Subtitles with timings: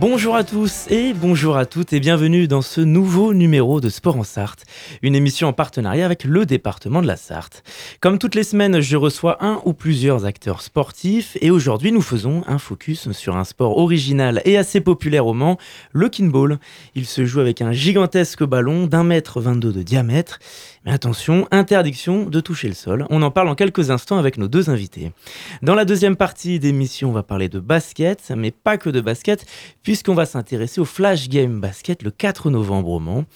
[0.00, 4.16] Bonjour à tous et bonjour à toutes et bienvenue dans ce nouveau numéro de Sport
[4.16, 4.64] en Sarthe,
[5.02, 7.62] une émission en partenariat avec le département de la Sarthe.
[8.00, 12.44] Comme toutes les semaines, je reçois un ou plusieurs acteurs sportifs et aujourd'hui nous faisons
[12.46, 15.58] un focus sur un sport original et assez populaire au Mans,
[15.92, 16.60] le kinball.
[16.94, 20.38] Il se joue avec un gigantesque ballon d'un mètre 22 de diamètre
[20.84, 23.06] mais attention, interdiction de toucher le sol.
[23.10, 25.12] On en parle en quelques instants avec nos deux invités.
[25.60, 29.44] Dans la deuxième partie d'émission, on va parler de basket, mais pas que de basket,
[29.82, 33.26] puisqu'on va s'intéresser au Flash Game Basket le 4 novembre au Mans.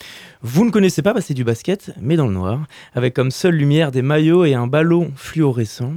[0.41, 2.65] Vous ne connaissez pas, bah, c'est du basket, mais dans le noir,
[2.95, 5.93] avec comme seule lumière des maillots et un ballon fluorescent.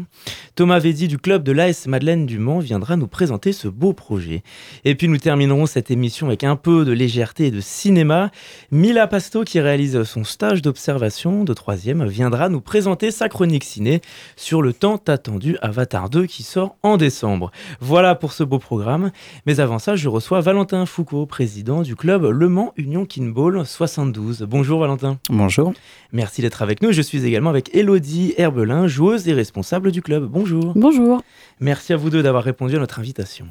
[0.56, 4.44] Thomas Védy du club de l'AS Madeleine du Mans viendra nous présenter ce beau projet.
[4.84, 8.32] Et puis nous terminerons cette émission avec un peu de légèreté et de cinéma.
[8.72, 14.02] Mila Pasto, qui réalise son stage d'observation de troisième viendra nous présenter sa chronique ciné
[14.36, 17.52] sur le temps attendu Avatar 2 qui sort en décembre.
[17.80, 19.12] Voilà pour ce beau programme.
[19.46, 24.44] Mais avant ça, je reçois Valentin Foucault, président du club Le Mans Union Kinball 72.
[24.44, 25.18] Bonjour Valentin.
[25.30, 25.74] Bonjour.
[26.12, 26.92] Merci d'être avec nous.
[26.92, 30.26] Je suis également avec Elodie Herbelin, joueuse et responsable du club.
[30.26, 30.74] Bonjour.
[30.76, 31.22] Bonjour.
[31.60, 33.48] Merci à vous deux d'avoir répondu à notre invitation.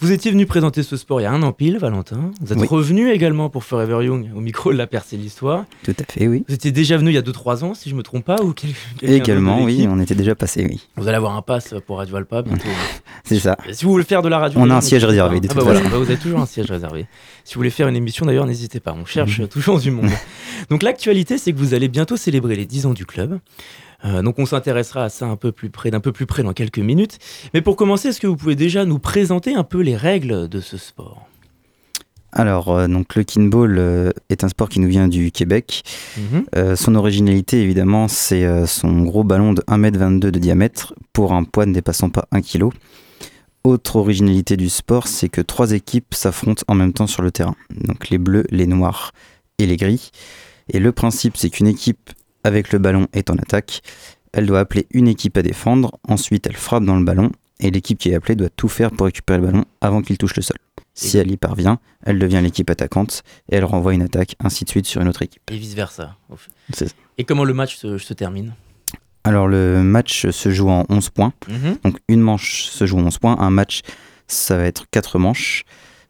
[0.00, 2.30] Vous étiez venu présenter ce sport il y a un an pile, Valentin.
[2.40, 5.64] Vous êtes revenu également pour Forever Young au micro de la percée de l'histoire.
[5.84, 6.44] Tout à fait, oui.
[6.48, 8.42] Vous étiez déjà venu il y a 2-3 ans, si je ne me trompe pas
[8.42, 8.54] ou
[9.02, 10.86] Également, oui, on était déjà passé, oui.
[10.96, 12.68] Vous allez avoir un pass pour Radio Alpa bientôt.
[13.24, 13.56] C'est ça.
[13.72, 14.58] si vous voulez faire de la radio.
[14.60, 16.70] On a un siège réservé, de ah bah voilà, bah vous avez toujours un siège
[16.70, 17.06] réservé.
[17.44, 18.94] Si vous voulez faire une émission, d'ailleurs, n'hésitez pas.
[18.98, 20.10] On cherche toujours du monde.
[20.70, 23.38] Donc l'actualité, c'est que vous allez bientôt célébrer les 10 ans du club.
[24.04, 26.52] Euh, donc on s'intéressera à ça un peu plus près, d'un peu plus près dans
[26.52, 27.18] quelques minutes.
[27.54, 30.60] Mais pour commencer, est-ce que vous pouvez déjà nous présenter un peu les règles de
[30.60, 31.26] ce sport?
[32.30, 35.82] Alors, euh, donc le kinball euh, est un sport qui nous vient du Québec.
[36.16, 36.76] Mhm.
[36.76, 41.72] son originalité, évidemment, c'est son gros ballon de 1m22 de diamètre pour un poids ne
[41.72, 42.68] dépassant pas 1 kg.
[43.64, 47.56] Autre originalité du sport, c'est que trois équipes s'affrontent en même temps sur le terrain.
[47.70, 49.12] Donc les bleus, les noirs
[49.58, 50.10] et les gris.
[50.70, 52.10] Et le principe, c'est qu'une équipe
[52.44, 53.82] avec le ballon est en attaque.
[54.32, 57.98] Elle doit appeler une équipe à défendre, ensuite elle frappe dans le ballon et l'équipe
[57.98, 60.58] qui est appelée doit tout faire pour récupérer le ballon avant qu'il touche le sol.
[60.94, 64.70] Si elle y parvient, elle devient l'équipe attaquante et elle renvoie une attaque, ainsi de
[64.70, 65.42] suite sur une autre équipe.
[65.50, 66.16] Et vice-versa.
[67.18, 68.54] Et comment le match se, termine?
[69.22, 71.32] Alors le match se joue en 11 points.
[71.48, 71.78] Mhm.
[71.84, 73.36] Donc une manche se joue en 11 points.
[73.38, 73.82] Un match,
[74.26, 75.64] ça va être 4 manches.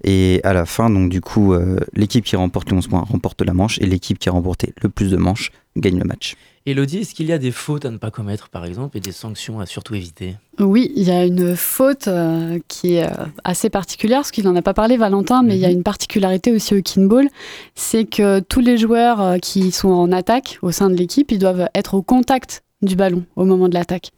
[0.05, 3.43] Et à la fin, donc du coup, euh, l'équipe qui remporte les 11 points remporte
[3.43, 5.51] la manche et l'équipe qui a remporté le plus de manches
[5.81, 6.37] gagne le match.
[6.67, 9.13] Elodie, est-ce qu'il y a des fautes à ne pas commettre, par exemple, et des
[9.13, 10.37] sanctions à surtout éviter?
[10.59, 14.55] Oui, il y a une faute euh, qui est euh, assez particulière, parce qu'il n'en
[14.55, 15.77] a pas parlé, Valentin, mais il y a mhm.
[15.77, 17.29] une particularité aussi au kinball,
[17.75, 21.69] c'est que tous les joueurs qui sont en attaque au sein de l'équipe, ils doivent
[21.75, 24.11] être au contact du ballon au moment de l'attaque.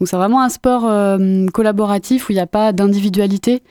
[0.00, 0.82] Donc c'est vraiment un sport
[1.52, 3.62] collaboratif où il n'y a pas d'individualité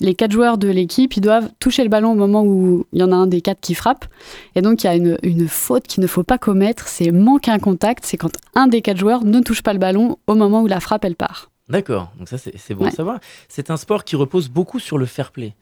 [0.00, 3.02] les quatre joueurs de l'équipe, ils doivent toucher le ballon au moment où il y
[3.02, 4.06] en a un des quatre qui frappe.
[4.54, 7.58] Et donc, il y a une, faute qu'il ne faut pas commettre, c'est manquer un
[7.58, 10.66] contact, c'est quand un des quatre joueurs ne touche pas le ballon au moment où
[10.66, 11.50] la frappe, elle part.
[11.68, 13.20] D'accord, donc ça c'est bon à savoir.
[13.48, 15.54] C'est un sport qui repose beaucoup sur le fair play.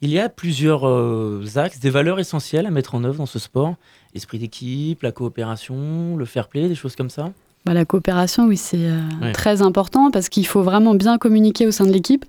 [0.00, 3.38] Il y a plusieurs euh, axes, des valeurs essentielles à mettre en œuvre dans ce
[3.38, 3.74] sport.
[4.14, 7.32] L'esprit d'équipe, la coopération, le fair play, des choses comme ça?
[7.64, 11.70] Bah, La coopération, oui, c'est euh, très important parce qu'il faut vraiment bien communiquer au
[11.70, 12.24] sein de l'équipe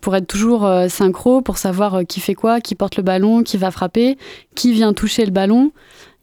[0.00, 3.42] pour être toujours euh, synchro, pour savoir euh, qui fait quoi, qui porte le ballon,
[3.42, 4.18] qui va frapper,
[4.54, 5.70] qui vient toucher le ballon.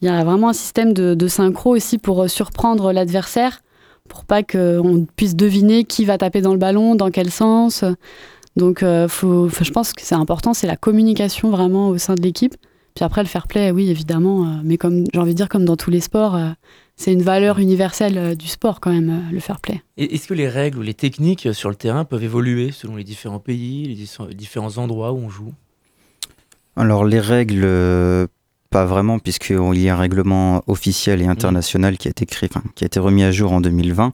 [0.01, 3.61] Il y a vraiment un système de, synchro aussi pour surprendre l'adversaire,
[4.07, 7.83] pour pas qu'on puisse deviner qui va taper dans le ballon, dans quel sens.
[8.55, 12.55] Donc faut, je pense que c'est important, c'est la communication vraiment au sein de l'équipe.
[12.95, 15.75] Puis après, le fair play, oui, évidemment, mais comme j'ai envie de dire, comme dans
[15.75, 16.39] tous les sports,
[16.99, 19.81] c'est une valeur universelle euh, du sport quand même, euh, le fair play.
[19.97, 23.39] Est-ce que les règles ou les techniques sur le terrain peuvent évoluer selon les différents
[23.39, 25.53] pays, les différents endroits où on joue?
[26.75, 28.27] Alors les règles, euh,
[28.69, 31.31] pas vraiment, puisqu'il y a un règlement officiel et mmh.
[31.31, 34.11] international qui a été créé, qui a été remis à jour en 2020.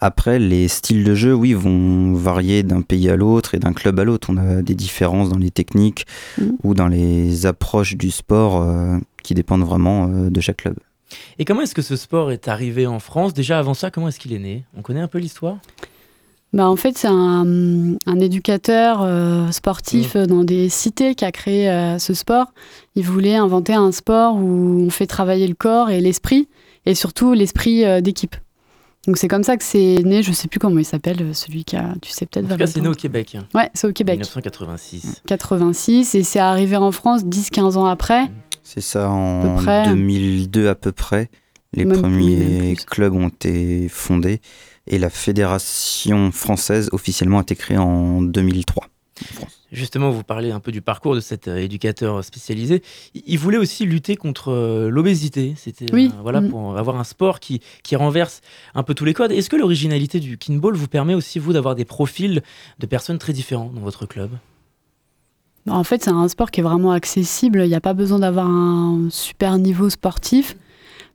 [0.00, 3.98] Après, les styles de jeu, oui, vont varier d'un pays à l'autre et d'un club
[3.98, 4.28] à l'autre.
[4.30, 6.06] On a des différences dans les techniques
[6.36, 6.44] mmh.
[6.64, 8.62] ou dans les approches du sport
[9.22, 10.76] qui dépendent vraiment de chaque club.
[11.38, 13.34] Et comment est-ce que ce sport est arrivé en France?
[13.34, 14.64] Déjà avant ça, comment est-ce qu'il est né?
[14.76, 15.58] On connaît un peu l'histoire?
[16.52, 20.26] Bah, En fait, c'est un, éducateur euh, sportif mmh.
[20.26, 22.46] dans des cités qui a créé euh, ce sport.
[22.94, 26.48] Il voulait inventer un sport où on fait travailler le corps et l'esprit,
[26.86, 28.36] et surtout l'esprit euh, d'équipe.
[29.06, 31.76] Donc c'est comme ça que c'est né, je sais plus comment il s'appelle, celui qui
[31.76, 32.46] a, tu sais peut-être.
[32.46, 33.36] En tout cas, c'est né au Québec.
[33.54, 34.14] Ouais, c'est au Québec.
[34.16, 35.22] 1986.
[35.26, 38.24] 86, et c'est arrivé en France 10-15 ans après.
[38.24, 38.30] Mmh.
[38.66, 41.30] C'est ça, en 2002 à peu près.
[41.72, 44.40] Les premiers clubs ont été fondés
[44.88, 48.88] et la fédération française officiellement a été créée en 2003.
[49.70, 52.82] Justement, vous parlez un peu du parcours de cet euh, éducateur spécialisé.
[53.14, 55.54] Il voulait aussi lutter contre euh, l'obésité.
[55.56, 56.10] C'était oui.
[56.12, 56.50] Euh, voilà mm.
[56.50, 58.40] pour avoir un sport qui, qui renverse
[58.74, 59.30] un peu tous les codes.
[59.30, 62.42] Est-ce que l'originalité du kinball vous permet aussi vous d'avoir des profils
[62.78, 64.30] de personnes très différents dans votre club?
[65.68, 67.62] En fait, c'est un sport qui est vraiment accessible.
[67.64, 70.56] Il n'y a pas besoin d'avoir un super niveau sportif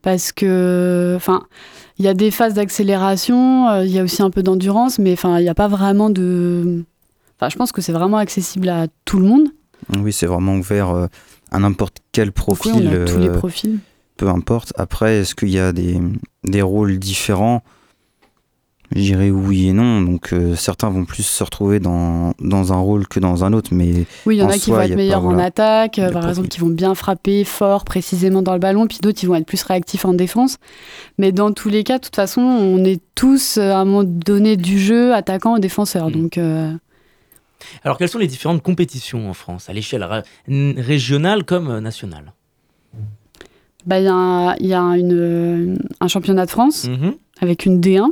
[0.01, 1.43] parce que, enfin,
[1.97, 5.13] il y a des phases d'accélération, euh, il y a aussi un peu d'endurance, mais
[5.13, 6.83] enfin, il n'y a pas vraiment de.
[7.37, 9.47] Enfin, je pense que c'est vraiment accessible à tout le monde.
[9.97, 11.07] Oui, c'est vraiment ouvert euh,
[11.51, 12.73] à n'importe quel profil.
[13.07, 13.79] tous les euh, profils.
[14.17, 14.73] Peu importe.
[14.77, 15.99] Après, est-ce qu'il y a des,
[16.43, 17.63] des rôles différents?
[18.93, 20.01] J'irais oui et non.
[20.01, 23.69] Donc euh, certains vont plus se retrouver dans, dans un rôle que dans un autre.
[23.73, 26.49] Mais oui, il y en a qui vont être meilleurs en attaque, euh, par exemple,
[26.49, 29.63] qui vont bien frapper fort, précisément dans le ballon, puis d'autres qui vont être plus
[29.63, 30.57] réactifs en défense.
[31.17, 34.03] Mais dans tous les cas, de toute façon, on est tous euh, à un moment
[34.03, 36.09] donné du jeu, attaquant et défenseur.
[36.09, 36.11] Mm.
[36.11, 36.39] Donc.
[37.83, 40.05] Alors, quelles sont les différentes compétitions en France, à l'échelle
[40.47, 42.33] régionale comme nationale?
[43.85, 47.13] Bah, Il y a, y a une, un championnat de France mm-hmm.
[47.39, 48.09] avec une D1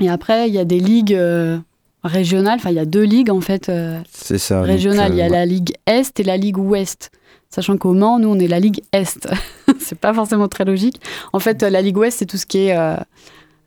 [0.00, 1.58] et après, il y a des ligues euh,
[2.02, 2.56] régionales.
[2.56, 3.68] Enfin, il y a deux ligues en fait.
[3.68, 4.62] Euh, c'est ça.
[4.62, 5.12] Régionales.
[5.12, 7.10] il y a euh, la ligue Est et la ligue Ouest.
[7.50, 9.28] Sachant qu'au Mans, nous, on est la ligue Est.
[9.80, 11.00] c'est pas forcément très logique.
[11.32, 12.96] En fait, la ligue Ouest, c'est tout ce qui est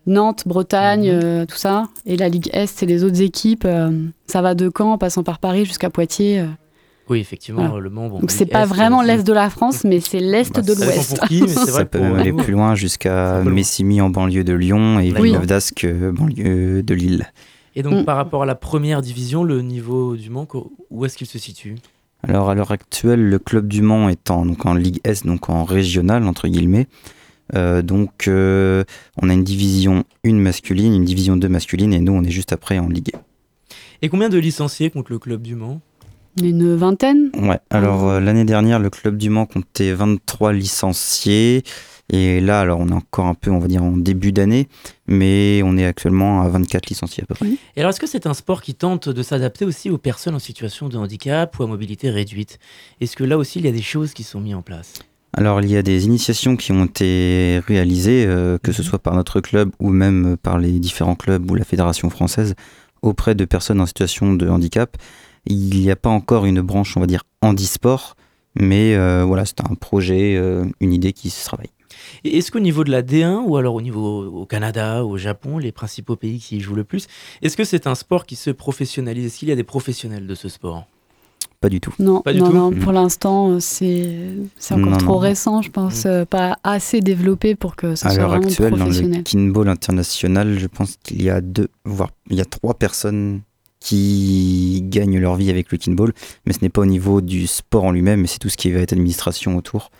[0.07, 1.47] Nantes, Bretagne, mhm.
[1.47, 1.89] tout ça.
[2.05, 3.67] Et la ligue Est, c'est les autres équipes.
[4.27, 6.45] ça va de Caen, en passant par Paris jusqu'à Poitiers.
[7.09, 8.09] Oui, effectivement, le Mans.
[8.09, 11.19] Donc c'est pas vraiment l'est de la France, mais c'est l'est bah, de l'Ouest.
[11.69, 15.85] Ça peut même aller plus loin jusqu'à Messimy en banlieue de Lyon et Villeneuve d'Ascq
[15.85, 17.27] banlieue de Lille.
[17.75, 18.05] Et donc mm.
[18.05, 20.47] par rapport à la première division, le niveau du Mans,
[20.89, 21.75] où est-ce qu'il se situe?
[22.25, 25.49] Alors à l'heure actuelle, le club du Mans est en, donc en Ligue S, donc
[25.49, 26.87] en régional entre guillemets.
[27.55, 28.83] Euh, donc euh,
[29.21, 32.53] on a une division 1 masculine, une division 2 masculine et nous on est juste
[32.53, 33.11] après en Ligue.
[34.01, 35.81] Et combien de licenciés contre le club du Mans?
[36.41, 41.63] Une vingtaine Ouais, alors euh, l'année dernière, le Club du Mans comptait 23 licenciés.
[42.09, 44.67] Et là, alors on est encore un peu, on va dire, en début d'année,
[45.07, 47.47] mais on est actuellement à 24 licenciés à peu près.
[47.75, 50.39] Et alors, est-ce que c'est un sport qui tente de s'adapter aussi aux personnes en
[50.39, 52.59] situation de handicap ou à mobilité réduite?
[52.99, 54.95] Est-ce que là aussi, il y a des choses qui sont mises en place?
[55.35, 58.87] Alors il y a des initiations qui ont été réalisées, euh, que ce mhm.
[58.87, 62.53] soit par notre club ou même par les différents clubs ou la fédération française,
[63.01, 64.95] auprès de personnes en situation de handicap.
[65.45, 68.15] Il n'y a pas encore une branche, on va dire, handisport,
[68.55, 71.69] mais euh, voilà, c'est un projet, euh, une idée qui se travaille.
[72.23, 75.71] Est-ce qu'au niveau de la D1 ou alors au niveau au Canada, au Japon, les
[75.71, 77.07] principaux pays qui y jouent le plus,
[77.41, 79.25] est-ce que c'est un sport qui se professionnalise?
[79.25, 80.85] Est-ce qu'il y a des professionnels de ce sport?
[81.59, 81.93] Pas du tout.
[81.99, 82.71] Non, pas du tout?
[82.81, 86.25] pour l'instant, euh, c'est encore trop récent, je pense, mm.
[86.25, 88.73] pas assez développé pour que ça soit vraiment professionnel.
[88.73, 92.37] À l'heure actuelle, dans le kinball international, je pense qu'il y a deux, voire il
[92.37, 93.41] y a trois personnes
[93.83, 96.13] qui gagnent leur vie avec le kinball,
[96.45, 98.71] mais ce n'est pas au niveau du sport en lui-même, mais c'est tout ce qui
[98.71, 99.91] va être administration autour.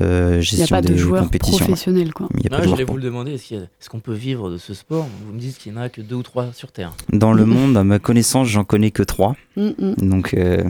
[0.00, 2.12] Euh, gestion il n'y a pas de joueurs professionnels.
[2.12, 2.28] Quoi.
[2.38, 5.06] Il y a je voulais vous le demander, est-ce qu'on peut vivre de ce sport?
[5.24, 6.94] Vous me dites qu'il n'y en a que deux ou trois sur Terre.
[7.12, 9.36] Dans le monde, à ma connaissance, j'en connais que trois.
[9.54, 10.08] Mm, mm.
[10.08, 10.64] donc, euh,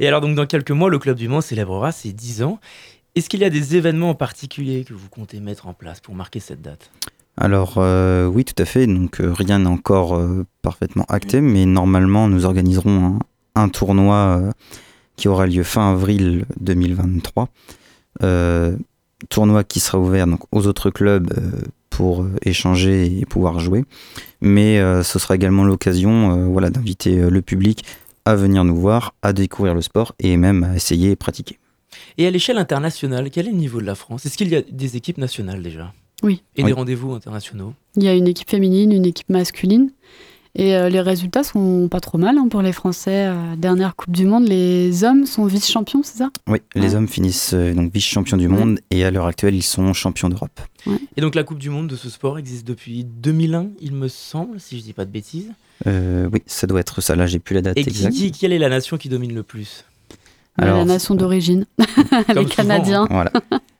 [0.00, 2.58] Et alors, donc, dans quelques mois, le Club du Mans célébrera ses 10 ans.
[3.14, 6.14] Est-ce qu'il y a des événements en particulier que vous comptez mettre en place pour
[6.14, 6.90] marquer cette date?
[7.36, 8.86] Alors euh, oui, tout à fait.
[8.86, 13.18] Donc euh, rien n'est encore euh, parfaitement acté, mais normalement nous organiserons
[13.54, 14.52] un, tournoi
[15.16, 17.48] qui aura lieu fin avril 2023.
[19.30, 21.32] tournoi qui sera ouvert donc, aux autres clubs
[21.88, 23.84] pour échanger et pouvoir jouer.
[24.42, 27.82] Mais ce sera également l'occasion voilà, d'inviter le public
[28.26, 31.58] à venir nous voir, à découvrir le sport et même à essayer et pratiquer.
[32.18, 34.26] Et à l'échelle internationale, quel est le niveau de la France?
[34.26, 35.94] Est-ce qu'il y a des équipes nationales déjà?
[36.22, 36.42] Oui.
[36.56, 39.90] Et des rendez-vous internationaux Il y a une équipe féminine, une équipe masculine.
[40.58, 43.26] Et euh, les résultats sont pas trop mal hein, pour les Français.
[43.26, 46.30] Euh, dernière Coupe du Monde, les hommes sont vice-champions, c'est ça?
[46.48, 49.92] Oui, les hommes finissent euh, donc vice-champions du monde et à l'heure actuelle, ils sont
[49.92, 50.58] champions d'Europe.
[51.16, 54.58] Et donc la Coupe du Monde de ce sport existe depuis 2001, il me semble,
[54.58, 55.50] si je dis pas de bêtises.
[55.84, 57.16] oui, ça doit être ça.
[57.16, 58.14] Là, j'ai plus la date et exacte.
[58.14, 59.84] Qui, quelle est la nation qui domine le plus?
[60.56, 61.66] La nation d'origine,
[62.34, 63.06] les Canadiens.
[63.10, 63.30] Voilà.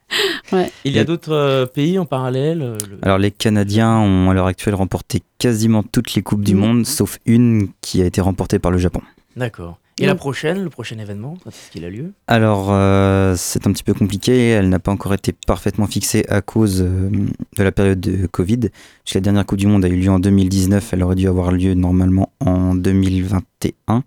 [0.84, 5.22] Il y a d'autres pays en parallèle Alors les Canadiens ont à l'heure actuelle remporté
[5.38, 6.58] quasiment toutes les Coupes du mm.
[6.58, 9.02] Monde, sauf une qui a été remportée par le Japon.
[9.36, 9.78] D'accord.
[9.98, 12.12] Et la prochaine, le prochain événement, quand est-ce qu'il a lieu?
[12.26, 14.50] Alors, euh, c'est un petit peu compliqué.
[14.50, 17.08] Elle n'a pas encore été parfaitement fixée à cause euh,
[17.56, 18.60] de la période de Covid.
[19.04, 20.92] Puisque la dernière Coupe du Monde a eu lieu en 2019.
[20.92, 24.02] Elle aurait dû avoir lieu normalement en 2021.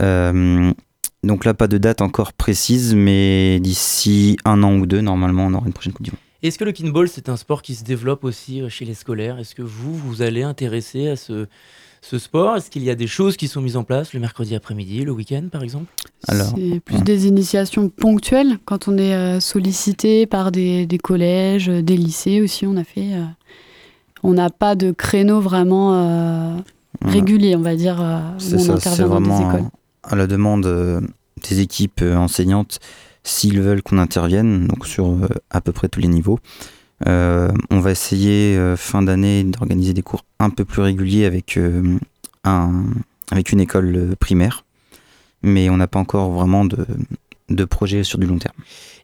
[0.00, 0.72] Euh,
[1.22, 5.54] donc là, pas de date encore précise, mais d'ici un an ou deux, normalement, on
[5.54, 6.20] aura une prochaine Coupe du Monde.
[6.42, 9.38] Est-ce que le kinball, c'est un sport qui se développe aussi chez les scolaires?
[9.38, 11.46] Est-ce que vous, vous allez intéresser à ce
[12.02, 12.56] ce sport?
[12.56, 15.12] Est-ce qu'il y a des choses qui sont mises en place le mercredi après-midi, le
[15.12, 15.86] week-end par exemple?
[16.28, 21.96] C'est plus des initiations ponctuelles quand on est euh, sollicité par des, collèges, euh, des
[21.96, 22.66] lycées aussi.
[22.66, 23.14] On a fait.
[23.14, 23.24] Euh,
[24.24, 26.62] on n'a pas de créneau vraiment
[27.04, 28.00] régulier, on va dire.
[28.38, 29.58] c'est ça, c'est vraiment
[30.02, 31.02] à la demande
[31.48, 32.80] des équipes enseignantes
[33.24, 35.16] s'ils veulent qu'on intervienne, donc sur
[35.50, 36.38] à peu près tous les niveaux.
[37.06, 41.98] Euh, on va essayer euh, fin d'année d'organiser des cours un peu plus réguliers euh,
[43.30, 44.64] avec une école primaire,
[45.42, 46.86] mais on n'a pas encore vraiment de,
[47.56, 48.54] de projet sur du long terme.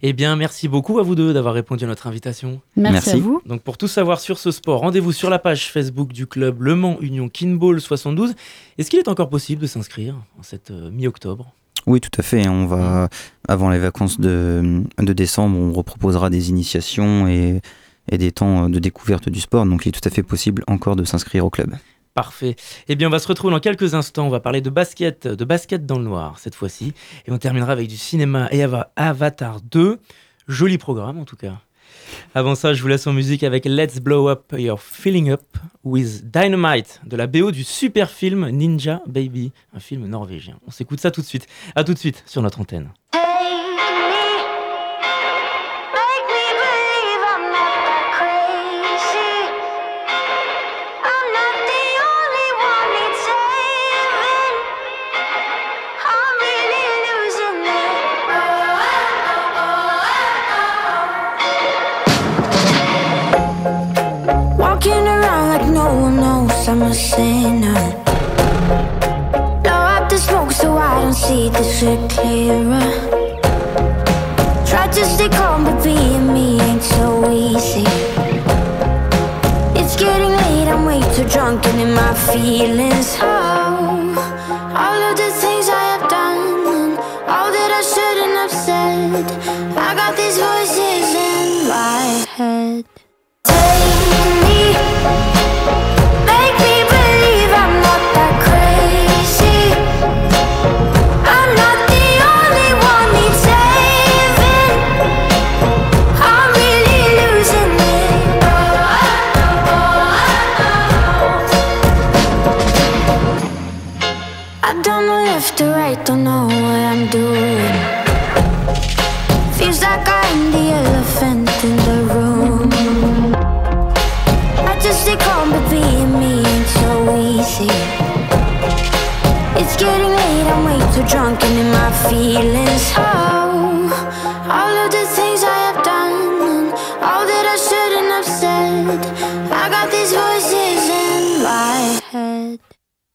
[0.02, 2.60] Eh bien, merci beaucoup à vous deux d'avoir répondu à notre invitation.
[2.76, 3.42] Merci, à vous.
[3.46, 6.74] Donc, pour tout savoir sur ce sport, rendez-vous sur la page Facebook du club Le
[6.74, 8.34] Mans Union Kinball 72.
[8.78, 11.52] Est-ce qu'il est encore possible de s'inscrire en cette mi-octobre?
[11.86, 12.48] Oui, tout à fait.
[12.48, 13.08] On va,
[13.48, 17.60] avant les vacances de, de décembre, on reproposera des initiations et
[18.10, 19.66] et des temps euh, de découverte du sport.
[19.66, 21.74] Donc il est tout à fait possible encore de s'inscrire au club.
[22.18, 22.56] Parfait.
[22.88, 24.26] Eh bien, on va se retrouver dans quelques instants.
[24.26, 26.92] On va parler de basket, de basket dans le noir cette fois-ci.
[27.26, 28.64] Et on terminera avec du cinéma et
[28.96, 30.00] Avatar 2.
[30.48, 31.60] Joli programme en tout cas.
[32.34, 35.42] Avant ça, je vous laisse en musique avec Let's Blow Up Your Feeling Up
[35.84, 40.58] with Dynamite de la BO du super film Ninja Baby, un film norvégien.
[40.66, 41.46] On s'écoute ça tout de suite.
[41.76, 42.90] À tout de suite sur notre antenne.
[66.88, 67.57] A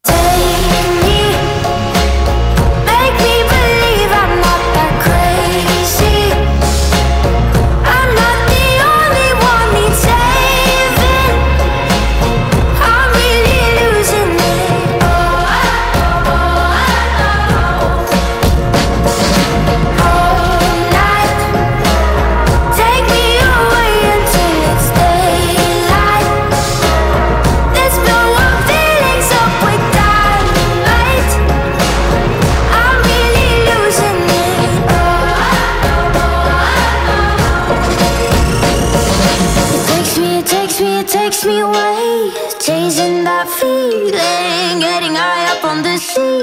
[0.06, 0.73] Take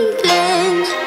[0.01, 1.00] feeling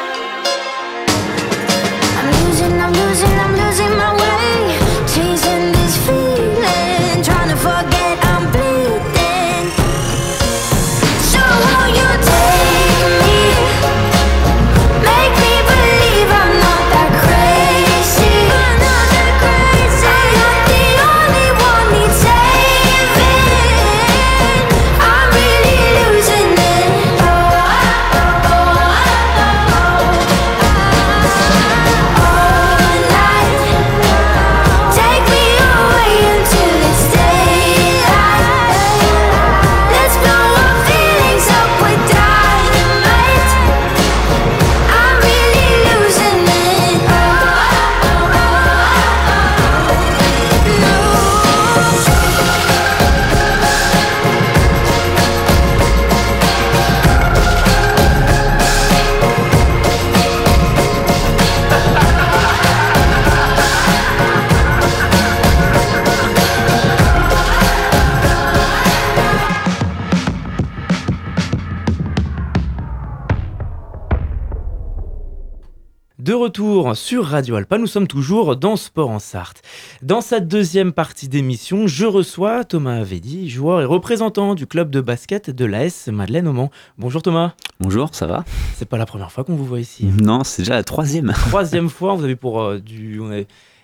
[76.43, 79.61] retour sur Radio Alpa, nous sommes toujours dans Sport en Sarthe.
[80.01, 84.99] Dans cette deuxième partie d'émission, je reçois Thomas Avedi, joueur et représentant du club de
[84.99, 86.69] basket de l'AS Madeleine Aumont.
[86.97, 87.53] Bonjour Thomas.
[87.79, 88.43] Bonjour, ça va?
[88.75, 90.03] C'est pas la première fois qu'on vous voit ici.
[90.03, 91.31] Non, c'est déjà la troisième.
[91.47, 93.21] Troisième fois, vous avez pour euh, du...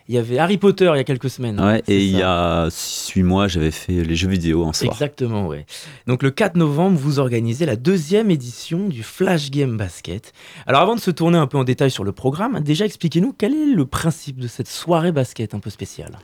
[0.09, 1.61] Il y avait Harry Potter il y a quelques semaines.
[1.61, 4.91] Ouais, et il y a 6 mois, j'avais fait les jeux vidéo en soir.
[4.91, 5.67] Exactement, ouais.
[6.07, 10.33] Donc le 4 novembre, vous organisez la deuxième édition du Flash Game Basket.
[10.65, 13.53] Alors avant de se tourner un peu en détail sur le programme, déjà expliquez-nous quel
[13.53, 16.17] est le principe de cette soirée basket un peu spéciale.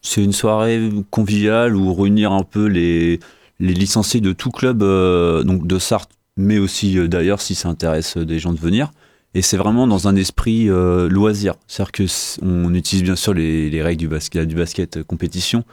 [0.00, 3.20] C'est une soirée conviviale où réunir un peu les,
[3.60, 7.68] les licenciés de tout club, euh, donc de Sarthe, mais aussi euh, d'ailleurs si ça
[7.68, 8.90] intéresse des gens de venir.
[9.34, 11.54] Et c'est vraiment dans un esprit euh, loisir.
[11.66, 12.08] C'est-à-dire
[12.40, 15.64] qu'on utilise bien sûr les, règles du basket, du basket euh, compétition,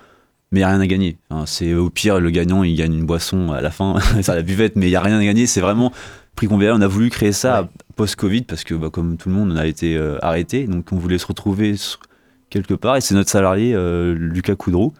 [0.51, 1.17] mais il n'y a rien à gagner.
[1.45, 4.75] c'est au pire, le gagnant, il gagne une boisson à la fin, ça la buvette,
[4.75, 5.45] mais il n'y a rien à gagner.
[5.45, 5.91] C'est vraiment
[6.35, 6.73] prix convivial.
[6.73, 9.67] On a voulu créer ça post-Covid parce que, bah, comme tout le monde, on a
[9.67, 10.65] été euh, arrêté.
[10.65, 11.75] Donc, on voulait se retrouver
[12.49, 12.95] quelque part.
[12.95, 13.75] Et c'est notre salarié,
[14.15, 14.93] Lucas Coudreau,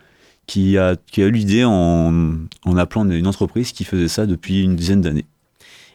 [0.47, 2.35] qui a, qui a eu l'idée en,
[2.65, 5.25] en appelant une entreprise qui faisait ça depuis une dizaine d'années.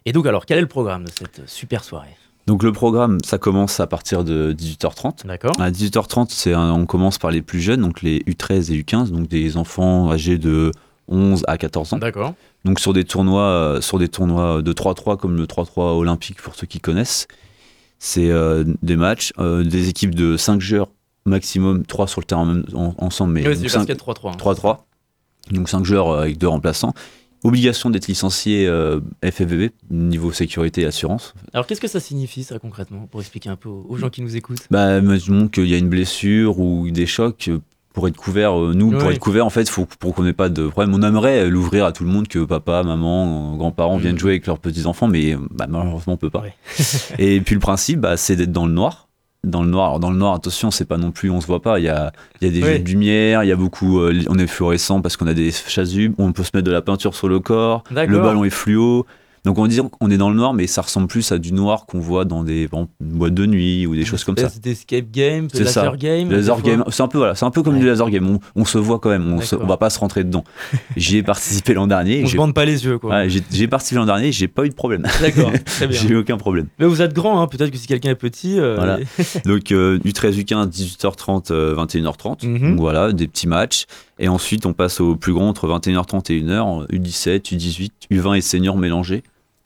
[0.07, 2.17] Et donc, alors, quel est le programme de cette super soirée?
[2.47, 5.27] Donc le programme, ça commence à partir de 18h30.
[5.27, 5.53] D'accord.
[5.59, 9.29] À 18h30, c'est on commence par les plus jeunes, donc les U13 et U15, donc
[9.29, 10.71] des enfants âgés de
[11.09, 11.99] 11 à 14 ans.
[11.99, 12.35] D'accord.
[12.65, 16.55] Donc sur des tournois, euh, sur des tournois de 3-3 comme le 3-3 olympique pour
[16.55, 17.29] ceux qui connaissent.
[17.99, 20.89] C'est euh, des matchs, euh, des équipes de 5 joueurs
[21.25, 22.63] maximum, 3 sur le terrain
[22.99, 24.37] ensemble, mais oui, c'est 3-3.
[24.37, 24.79] 3-3.
[25.51, 26.93] Donc 5 joueurs avec deux remplaçants
[27.45, 31.35] obligation d'être licencié euh, FFVB, niveau sécurité et assurance.
[31.53, 34.35] Alors qu'est-ce que ça signifie ça concrètement, pour expliquer un peu aux gens qui nous
[34.35, 34.67] écoutent?
[34.71, 37.49] Bah, disons qu'il y a une blessure ou des chocs.
[37.49, 37.61] Euh,
[37.93, 40.49] pour être couvert, euh, nous, pour être couvert, en fait, faut, pour qu'on n'ait pas
[40.49, 40.93] de problème.
[40.97, 44.19] On aimerait l'ouvrir à tout le monde, que papa, maman, grands-parents viennent mm.
[44.19, 46.43] jouer avec leurs petits-enfants, mais bah, malheureusement, on peut pas.
[47.21, 49.07] et puis le principe, bah, c'est d'être dans le noir
[49.45, 49.87] dans le noir.
[49.87, 51.79] Alors dans le noir, attention, c'est pas non plus, on se voit pas.
[51.79, 54.23] Il y a, il y a des jeux de lumière, il y a beaucoup, euh,
[54.29, 57.15] on est fluorescent parce qu'on a des chasubles, on peut se mettre de la peinture
[57.15, 59.07] sur le corps, le ballon est fluo.
[59.45, 61.85] Donc on dit qu'on est dans le noir, mais ça ressemble plus à du noir
[61.85, 62.67] qu'on voit dans des
[62.99, 64.49] boîtes de nuit ou des choses comme ça.
[64.63, 66.31] Des escape game, des laser game.
[66.31, 68.39] Laser game, c'est un peu voilà, c'est un peu comme du laser game.
[68.57, 70.45] On, se voit quand même, on, se, va pas se rentrer dedans.
[70.97, 72.23] J'y ai participé l'an dernier.
[72.25, 73.29] On se bande pas les yeux quoi.
[73.29, 75.03] j'ai participé l'an dernier, j'ai pas eu de problème.
[75.21, 76.01] D'accord, très bien.
[76.01, 76.69] j'ai eu aucun problème.
[76.79, 78.59] Mais vous êtes grand, hein, peut-être que si quelqu'un est petit.
[78.59, 78.99] Euh, voilà.
[79.45, 82.71] Donc euh, du 13 U15, 18h30, 21h30.
[82.71, 83.85] Donc voilà, des petits matchs.
[84.19, 88.41] Et ensuite on passe au plus grand entre 21h30 et 1h, U17, U18, U20 et
[88.41, 89.23] senior mélangés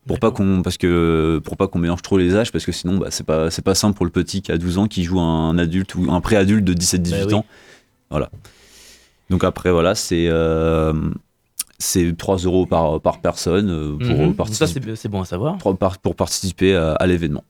[0.09, 2.99] pour pas qu'on parce que pour pas qu'on mélange trop les âges parce que sinon
[2.99, 5.21] bah, c'est pas c'est pas simple pour le petit qui a 12 ans qui joue
[5.21, 7.45] un adulte ou un pré-adulte de 17 18 bah ans
[8.11, 8.31] voilà
[9.31, 10.93] donc après voilà c'est euh,
[11.79, 14.35] c'est 3 euros par, par personne euh, pour mhm.
[14.35, 14.97] participer.
[14.97, 15.59] C'est bon à savoir.
[15.59, 17.45] Pour, pour participer à, l'événement.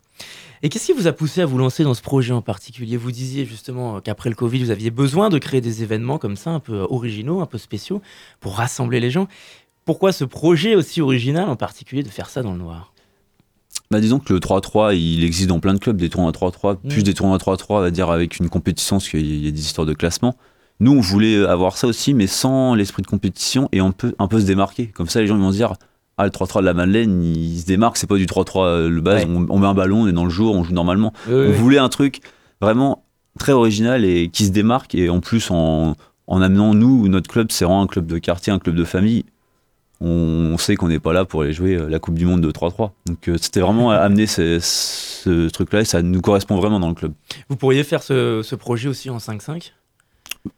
[0.62, 2.96] Et qu'est-ce qui vous a poussé à vous lancer dans ce projet en particulier?
[2.96, 6.50] Vous disiez justement qu'après le Covid, vous aviez besoin de créer des événements comme ça,
[6.50, 8.02] un peu originaux, un peu spéciaux,
[8.40, 9.28] pour rassembler les gens.
[9.88, 12.92] Pourquoi ce projet aussi original en particulier de faire ça dans le noir?
[13.90, 16.88] Bah disons que le 3-3, il existe dans plein de clubs, des tournois 3-3, mm.
[16.90, 19.60] plus des tournois 3-3, on va dire, avec une compétition, parce qu'il y a des
[19.60, 20.36] histoires de classement.
[20.80, 24.28] Nous, on voulait avoir ça aussi, mais sans l'esprit de compétition et on peut un
[24.28, 24.88] peu se démarquer.
[24.88, 25.72] Comme ça, les gens vont se dire
[26.18, 29.00] Ah, le 3-3 de la Madeleine, il se démarque, c'est pas du 3-3 euh, le
[29.00, 31.14] base, on, met un ballon, on est dans le jour, on joue normalement.
[31.30, 32.20] on voulait un truc
[32.60, 33.04] vraiment
[33.38, 35.96] très original et qui se démarque, et en plus, en,
[36.26, 39.24] en amenant nous, notre club, c'est vraiment un club de quartier, un club de famille
[40.00, 42.50] on, sait qu'on n'est pas là pour aller jouer euh, la Coupe du Monde de
[42.50, 42.92] 3-3.
[43.06, 47.12] Donc euh, c'était vraiment amener ce, truc-là et ça nous correspond vraiment dans le club.
[47.48, 49.72] Vous pourriez faire ce, projet aussi en 5-5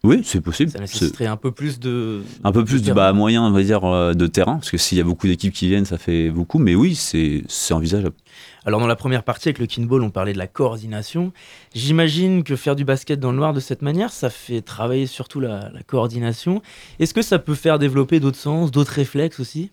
[0.04, 0.70] oui, c'est possible.
[0.70, 2.22] Ça nécessiterait un peu plus de.
[2.44, 4.98] Un peu plus de, bah, moyens, on va dire, euh, de terrain, parce que s'il
[4.98, 8.14] y a beaucoup d'équipes qui viennent, ça fait beaucoup, mais oui, c'est envisageable.
[8.64, 11.32] Alors dans la première partie avec le kinball, on parlait de la coordination.
[11.74, 15.40] J'imagine que faire du basket dans le noir de cette manière, ça fait travailler surtout
[15.40, 16.62] la, coordination.
[16.98, 19.70] Est-ce que ça peut faire développer d'autres sens, d'autres réflexes aussi?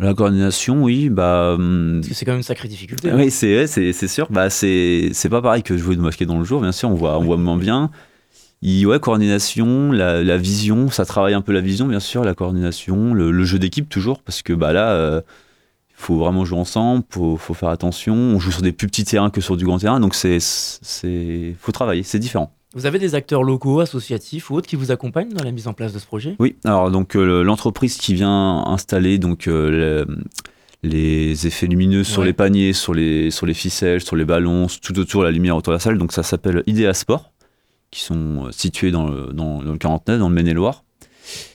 [0.00, 1.54] La coordination, oui, bah.
[1.58, 3.12] Hum, c'est quand même une sacrée difficulté.
[3.12, 3.66] Oui, c'est
[4.08, 4.28] sûr.
[4.30, 7.18] Bah, c'est pas pareil que jouer de basket dans le jour, bien sûr, on voit,
[7.18, 7.90] on voit moins bien.
[8.62, 13.14] Il, ouais, coordination, la, vision, ça travaille un peu la vision, bien sûr, la coordination,
[13.14, 15.22] le, jeu d'équipe toujours, parce que bah là, euh,
[15.94, 18.14] faut vraiment jouer ensemble, faut, faut faire attention.
[18.14, 21.54] On joue sur des plus petits terrains que sur du grand terrain, donc c'est, c'est,
[21.58, 22.52] faut travailler, c'est différent.
[22.74, 25.72] Vous avez des acteurs locaux, associatifs ou autres qui vous accompagnent dans la mise en
[25.72, 26.36] place de ce projet?
[26.38, 30.04] Oui, alors donc euh, l'entreprise qui vient installer donc euh,
[30.82, 34.98] les effets lumineux sur les paniers, sur les, sur les ficelles, sur les ballons, tout
[34.98, 37.32] autour de la lumière autour de la salle, donc ça s'appelle Idea Sport,
[37.90, 40.84] qui sont euh, situés dans le, dans, dans le 49, dans le Maine-et-Loire.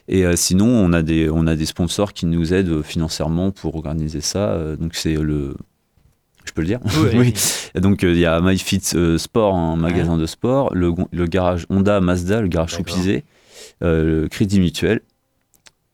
[0.08, 3.76] Et euh, sinon, on a, des, on a des sponsors qui nous aident financièrement pour
[3.76, 4.52] organiser ça.
[4.52, 5.56] Euh, donc, c'est le.
[6.45, 6.80] Je peux le dire.
[7.15, 7.34] Oui.
[7.82, 12.39] Donc il y a MyFit Sport, un magasin de sport, le, le, garage Honda Mazda,
[12.41, 13.24] le garage Choupisé,
[13.82, 15.02] le Crédit Mutuel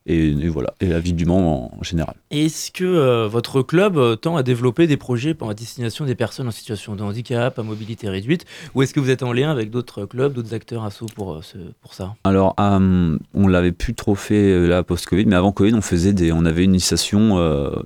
[0.08, 2.16] et, voilà, et la vie du Mans en, général.
[2.32, 6.16] Est-ce que euh, votre club euh, tend à développer des projets pour la destination des
[6.16, 9.52] personnes en situation de handicap, à mobilité réduite, ou est-ce que vous êtes en lien
[9.52, 11.42] avec d'autres clubs, d'autres acteurs assos pour, euh,
[11.82, 12.16] pour ça?
[12.24, 16.46] Alors, on l'avait plus trop fait là post-Covid, mais avant Covid, on faisait des, on
[16.46, 17.38] avait une initiation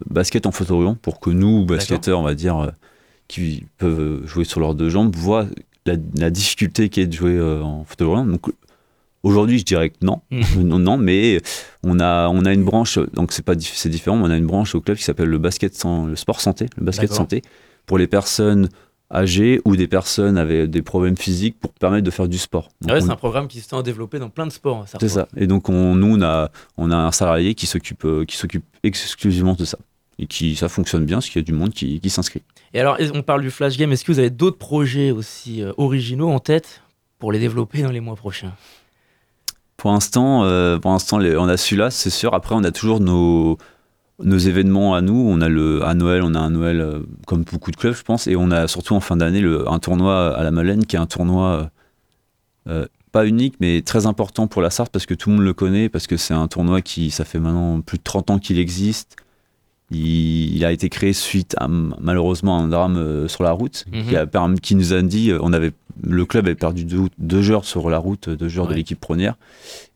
[0.10, 2.72] basket en fauteuil pour que nous, basketteurs, on va dire,
[3.28, 5.48] qui peuvent jouer sur leurs deux jambes, voient
[5.86, 8.26] la, la difficulté qui est de jouer en fauteuil.
[8.26, 8.52] Donc,
[9.26, 10.44] Aujourd'hui, je dirais que non, mhm.
[10.62, 11.42] non, non, mais
[11.82, 14.46] on a, on a une branche, donc c'est pas c'est différent, mais on a une
[14.46, 17.42] branche au club qui s'appelle le basket sans, le sport santé, le basket santé,
[17.88, 18.70] pour les personnes
[19.12, 22.70] âgées ou des personnes avec des problèmes physiques pour permettre de faire du sport.
[22.84, 24.86] C'est un programme qui se tend à développer dans plein de sports.
[25.00, 25.28] C'est ça.
[25.36, 28.64] Et donc on, nous on a, on a un salarié qui s'occupe euh, qui s'occupe
[28.84, 29.80] exclusivement de ça
[30.20, 32.44] et qui ça fonctionne bien, parce qu'il y a du monde qui, qui s'inscrit.
[32.76, 33.92] Et alors on parle du flash game.
[33.92, 36.84] Est-ce que vous avez d'autres projets aussi euh, originaux en tête
[37.18, 38.54] pour les développer dans les mois prochains?
[39.86, 42.34] Pour l'instant, euh, pour l'instant, on a celui-là, c'est sûr.
[42.34, 43.60] Après, on a toujours nos,
[44.20, 45.14] événements à nous.
[45.14, 48.02] On a le, à Noël, on a un Noël euh, comme beaucoup de clubs, je
[48.02, 48.26] pense.
[48.26, 51.06] Et on a surtout en fin d'année un tournoi à la Malène qui est un
[51.06, 51.70] tournoi
[52.68, 55.54] euh, pas unique, mais très important pour la Sarthe parce que tout le monde le
[55.54, 58.58] connaît, parce que c'est un tournoi qui, ça fait maintenant plus de 30 ans qu'il
[58.58, 59.18] existe.
[59.92, 64.04] Il, a été créé suite à malheureusement un drame sur la route mhm.
[64.08, 64.28] qui, a,
[64.62, 67.98] qui, nous a dit on avait le club avait perdu deux, deux joueurs sur la
[67.98, 69.36] route, deux joueurs de l'équipe première.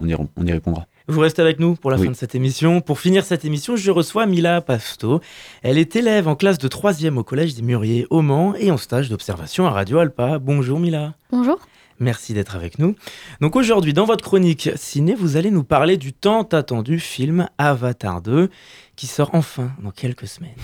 [0.00, 0.86] on, y, on y, répondra.
[1.08, 2.80] Vous restez avec nous pour la fin de cette émission.
[2.80, 5.20] Pour finir cette émission, je reçois Mila Pasto.
[5.62, 8.76] Elle est élève en classe de 3e au Collège des Muriers au Mans et en
[8.76, 10.38] stage d'observation à Radio Alpa.
[10.38, 11.14] Bonjour Mila.
[11.32, 11.58] Bonjour.
[11.98, 12.94] Merci d'être avec nous.
[13.40, 18.20] Donc aujourd'hui, dans votre chronique ciné, vous allez nous parler du tant attendu film Avatar
[18.20, 18.50] 2
[18.96, 20.54] qui sort enfin dans quelques semaines.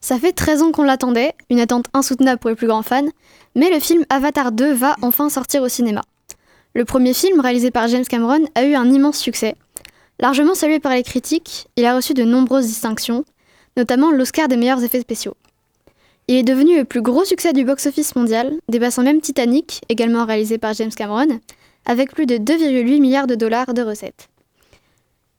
[0.00, 3.08] Ça fait 13 ans qu'on l'attendait, une attente insoutenable pour les plus grands fans,
[3.54, 6.02] mais le film Avatar 2 va enfin sortir au cinéma.
[6.74, 9.56] Le premier film, réalisé par James Cameron, a eu un immense succès.
[10.18, 13.24] Largement salué par les critiques, il a reçu de nombreuses distinctions,
[13.76, 15.36] notamment l'Oscar des meilleurs effets spéciaux.
[16.28, 20.58] Il est devenu le plus gros succès du box-office mondial, dépassant même Titanic, également réalisé
[20.58, 21.40] par James Cameron,
[21.84, 24.28] avec plus de 2,8 milliards de dollars de recettes.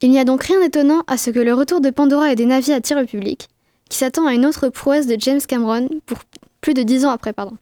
[0.01, 2.45] Il n'y a donc rien d'étonnant à ce que le retour de Pandora et des
[2.45, 3.47] navires attire le public,
[3.91, 6.19] qui s'attend à une autre prouesse de James Cameron pour
[6.61, 7.33] plus de dix ans après.
[7.33, 7.57] Pardon.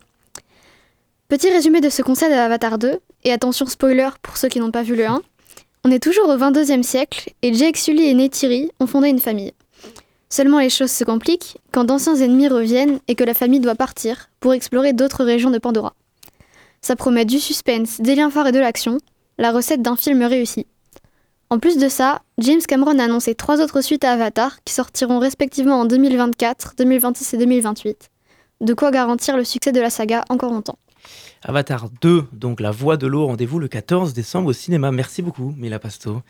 [1.27, 4.83] Petit résumé de ce concept d'Avatar 2, et attention spoiler pour ceux qui n'ont pas
[4.83, 5.21] vu le 1,
[5.85, 9.53] on est toujours au 22e siècle et Jake Sully et Neytiri ont fondé une famille.
[10.29, 14.29] Seulement les choses se compliquent quand d'anciens ennemis reviennent et que la famille doit partir
[14.39, 15.95] pour explorer d'autres régions de Pandora.
[16.81, 18.99] Ça promet du suspense, des liens forts et de l'action,
[19.39, 20.67] la recette d'un film réussi.
[21.51, 25.17] En plus de ça, James Cameron a annoncé trois autres suites à Avatar qui sortiront
[25.17, 28.09] respectivement en 2024, 2026 et 2028.
[28.61, 30.77] De quoi garantir le succès de la saga encore longtemps.
[31.41, 34.91] Avatar 2, donc La Voix de l'eau, rendez-vous le 14 décembre au cinéma.
[34.91, 36.21] Merci beaucoup, Mila Pasto.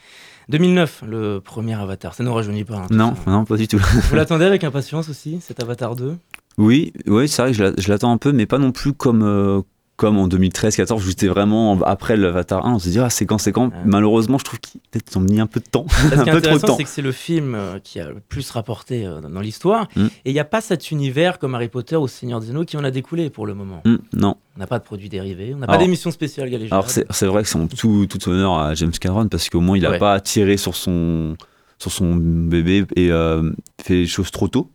[0.47, 2.77] 2009, le premier Avatar, ça ne nous rajeunit pas.
[2.77, 3.79] Hein, non, non, pas du tout.
[3.79, 6.15] Vous l'attendez avec impatience aussi, cet Avatar 2
[6.60, 9.63] Oui, oui c'est vrai que je l'attends un peu, mais pas non plus comme, euh,
[9.99, 13.51] comme en 2013-14, j'étais vraiment après l'Avatar 1, on se dit ah c'est quand c'est
[13.51, 13.69] quand.
[13.83, 15.85] Malheureusement, je trouve qu'ils ont mis un peu de temps,
[16.15, 16.77] un peu trop de temps.
[16.77, 20.05] c'est que c'est le film euh, qui a le plus rapporté euh, dans l'histoire, mm.
[20.05, 22.77] et il n'y a pas cet univers comme Harry Potter ou Seigneur des Anneaux qui
[22.77, 23.81] en a découlé pour le moment.
[23.83, 24.38] Mm, non.
[24.55, 26.71] On n'a pas de produits dérivés, on n'a pas d'émission spéciale galéjade.
[26.71, 29.83] Alors c'est vrai que c'est tout, tout honneur à James Cameron parce qu'au moins il
[29.83, 31.35] n'a pas tiré sur son
[31.77, 34.69] sur son bébé et euh, fait les choses trop tôt.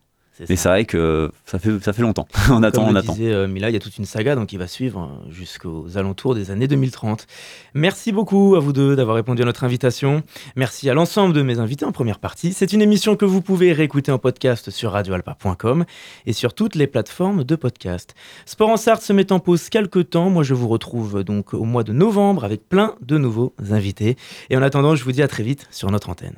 [0.48, 2.26] Mais c'est vrai que ça fait, ça fait longtemps.
[2.50, 3.12] on attend, on attend.
[3.12, 5.96] Disait, euh, Mila, il y a toute une saga donc il va suivre euh, jusqu'aux
[5.96, 7.26] alentours des années 2030.
[7.74, 10.22] Merci beaucoup à vous deux d'avoir répondu à notre invitation.
[10.56, 12.52] Merci à l'ensemble de mes invités en première partie.
[12.52, 15.84] C'est une émission que vous pouvez réécouter en podcast sur radioalpa.com
[16.26, 18.14] et sur toutes les plateformes de podcast.
[18.46, 20.30] Sport en Sarthe se met en pause quelques temps.
[20.30, 24.16] Moi, je vous retrouve donc au mois de novembre avec plein de nouveaux invités.
[24.50, 26.36] Et en attendant, je vous dis à très vite sur notre antenne.